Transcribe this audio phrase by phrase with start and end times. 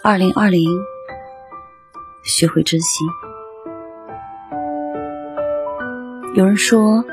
[0.00, 0.70] 二零二零，
[2.22, 3.04] 学会珍惜。
[6.34, 7.04] 有人说，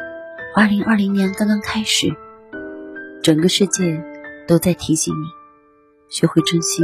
[0.55, 2.15] 二零二零年刚刚开始，
[3.23, 4.03] 整个世界
[4.47, 5.25] 都在提醒你
[6.09, 6.83] 学会珍惜。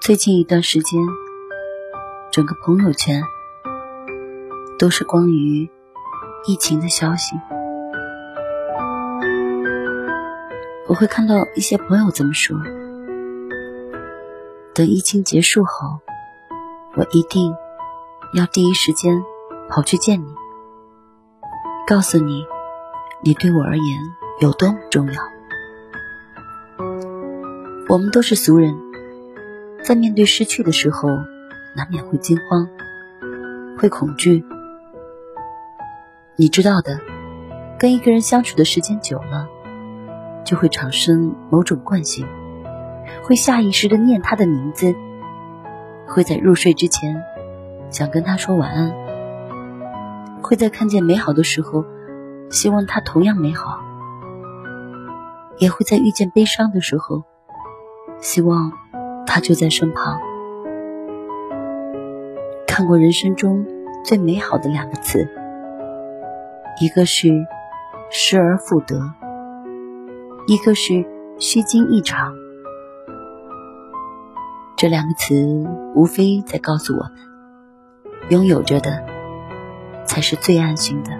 [0.00, 0.98] 最近一段时间，
[2.32, 3.22] 整个朋友圈
[4.78, 5.68] 都是关于
[6.46, 7.36] 疫情的消息。
[10.90, 12.58] 我会看到一些朋友这么说：
[14.74, 16.00] 等疫情结束后，
[16.96, 17.54] 我一定
[18.34, 19.22] 要第一时间
[19.68, 20.26] 跑去见你，
[21.86, 22.44] 告诉你
[23.22, 23.84] 你对我而言
[24.40, 25.22] 有多么重要。
[27.88, 28.76] 我们都是俗人，
[29.84, 31.08] 在面对失去的时候，
[31.76, 32.68] 难免会惊慌，
[33.78, 34.44] 会恐惧。
[36.34, 36.98] 你知道的，
[37.78, 39.46] 跟一个人相处的时间久了。
[40.44, 42.26] 就会产生某种惯性，
[43.22, 44.94] 会下意识的念他的名字，
[46.06, 47.22] 会在入睡之前
[47.90, 48.92] 想跟他说晚安，
[50.42, 51.84] 会在看见美好的时候
[52.50, 53.80] 希望他同样美好，
[55.58, 57.24] 也会在遇见悲伤的时候
[58.20, 58.72] 希望
[59.26, 60.20] 他就在身旁。
[62.66, 63.66] 看过人生中
[64.04, 65.28] 最美好的两个词，
[66.80, 67.28] 一个是
[68.10, 69.14] 失而复得。
[70.50, 71.06] 一个是
[71.38, 72.34] 虚惊一场，
[74.76, 77.12] 这两个词无非在告诉我们：
[78.30, 79.06] 拥有着的
[80.04, 81.12] 才是最安心的。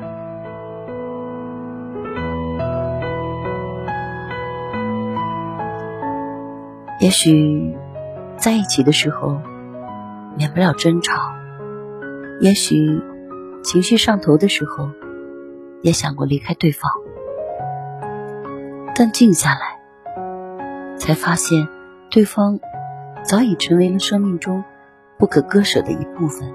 [6.98, 7.78] 也许
[8.36, 9.40] 在一起的时候
[10.36, 11.22] 免不了争吵，
[12.40, 13.00] 也许
[13.62, 14.90] 情绪上头的时候
[15.82, 16.90] 也想过离开对方。
[19.02, 19.80] 但静下来，
[20.98, 21.66] 才发现，
[22.10, 22.60] 对方
[23.24, 24.62] 早已成为了生命中
[25.16, 26.52] 不可割舍的一部分。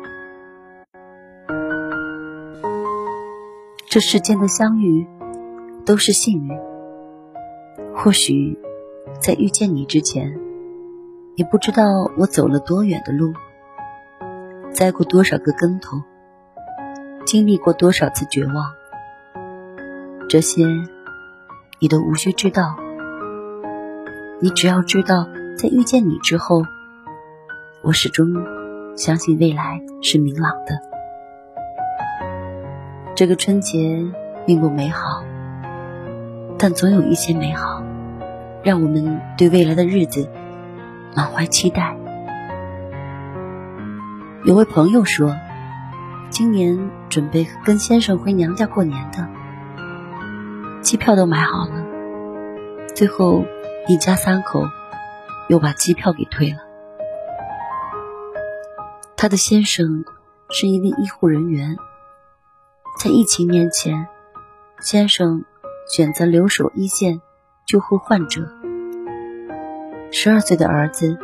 [3.89, 5.07] 这世间的相遇
[5.87, 6.55] 都是幸运。
[7.95, 8.59] 或许
[9.19, 10.39] 在遇见你之前，
[11.33, 11.83] 也不知道
[12.15, 13.33] 我走了多远的路，
[14.71, 16.03] 栽过多少个跟头，
[17.25, 18.71] 经历过多少次绝望。
[20.29, 20.67] 这些。
[21.79, 22.77] 你都无需知道，
[24.39, 25.27] 你只要知道，
[25.57, 26.63] 在遇见你之后，
[27.81, 28.33] 我始终
[28.95, 30.79] 相信未来是明朗的。
[33.13, 34.05] 这个春节
[34.45, 35.23] 并不美好，
[36.57, 37.83] 但总有一些美好，
[38.63, 40.29] 让我们对未来的日子
[41.13, 41.97] 满怀期待。
[44.45, 45.35] 有位朋友说，
[46.29, 49.27] 今年准备跟先生回娘家过年的。
[50.85, 51.83] 机票都买好了，
[52.93, 53.43] 最后
[53.87, 54.61] 一家三口
[55.47, 56.59] 又把机票给退了。
[59.17, 60.05] 他的先生
[60.51, 61.75] 是一位医护人员，
[62.99, 64.07] 在疫情面前，
[64.79, 65.43] 先生
[65.91, 67.19] 选择留守一线
[67.65, 68.47] 救护患者。
[70.11, 71.17] 十二岁的儿子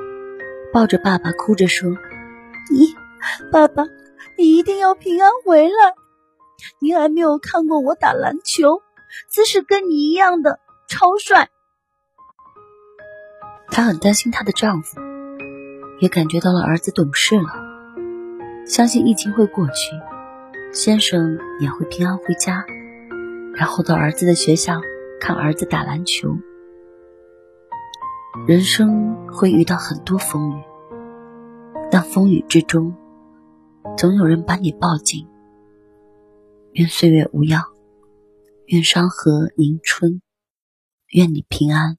[0.73, 1.91] 抱着爸爸哭着说
[2.73, 2.95] ：“你，
[3.51, 3.83] 爸爸，
[4.39, 5.93] 你一定要平安回来。
[6.79, 8.81] 你还没有看过我打篮球。”
[9.27, 11.49] 姿势跟你一样的超帅，
[13.67, 14.99] 她很担心她的丈夫，
[15.99, 17.49] 也感觉到了儿子懂事了，
[18.65, 19.95] 相信疫情会过去，
[20.73, 22.65] 先生也会平安回家，
[23.53, 24.81] 然后到儿子的学校
[25.19, 26.37] 看儿子打篮球。
[28.47, 30.63] 人生会遇到很多风雨，
[31.91, 32.95] 但风雨之中，
[33.97, 35.27] 总有人把你抱紧。
[36.73, 37.70] 愿岁月无恙。
[38.67, 40.21] 愿山河迎春，
[41.09, 41.97] 愿你平安，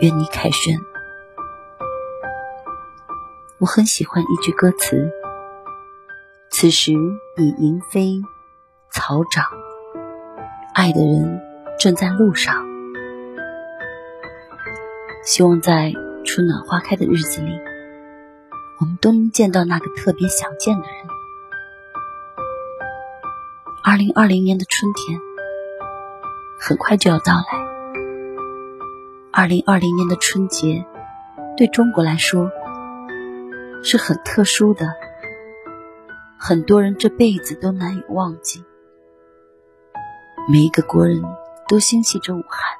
[0.00, 0.78] 愿你凯旋。
[3.58, 5.10] 我很喜欢一句歌词
[6.50, 8.22] ：“此时已莺飞
[8.90, 9.44] 草长，
[10.72, 11.42] 爱的人
[11.78, 12.64] 正在路上。”
[15.24, 15.92] 希望在
[16.24, 17.50] 春暖花开的日子里，
[18.80, 21.06] 我们都能见到那个特别想见的人。
[23.84, 25.25] 二零二零年的春天。
[26.58, 27.66] 很快就要到来。
[29.32, 30.86] 二零二零年的春节，
[31.56, 32.50] 对中国来说
[33.82, 34.86] 是很特殊的，
[36.38, 38.64] 很多人这辈子都难以忘记。
[40.48, 41.22] 每一个国人
[41.68, 42.78] 都心系着武汉，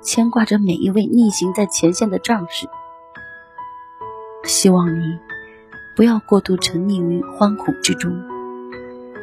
[0.00, 2.66] 牵挂着每一位逆行在前线的战士。
[4.44, 5.18] 希望你
[5.94, 8.24] 不要过度沉溺于惶恐之中，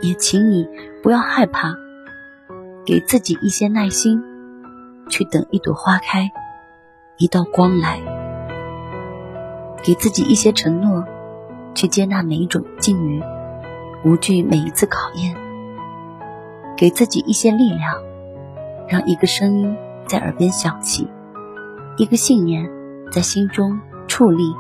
[0.01, 0.67] 也请你
[1.01, 1.75] 不要害怕。
[2.85, 4.21] 给自己一些耐心，
[5.09, 6.29] 去等一朵花开，
[7.17, 7.99] 一道光来，
[9.83, 11.03] 给自己一些承诺，
[11.73, 13.23] 去接纳每一种境遇，
[14.03, 15.35] 无惧每一次考验。
[16.77, 17.95] 给自己一些力量，
[18.87, 21.09] 让一个声音在耳边响起，
[21.97, 22.69] 一个信念
[23.11, 24.53] 在心中矗立。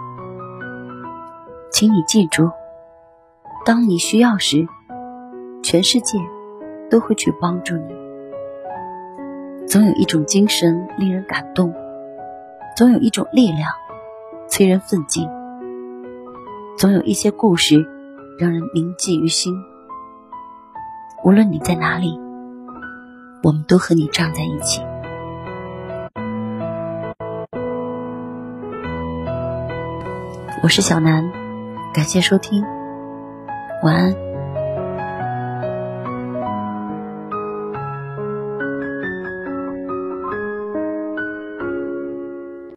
[1.71, 2.49] 请你记住，
[3.65, 4.67] 当你需要时，
[5.61, 6.17] 全世界
[6.89, 7.94] 都会去帮助你。
[9.75, 11.73] 总有一种精神令人感动，
[12.77, 13.73] 总有一种力量
[14.47, 15.27] 催人奋进，
[16.77, 17.85] 总有一些故事
[18.39, 19.53] 让人铭记于心。
[21.25, 22.17] 无论你在哪里，
[23.43, 24.81] 我们都和你站在一起。
[30.63, 31.29] 我是小南，
[31.93, 32.63] 感谢收听，
[33.83, 34.24] 晚安。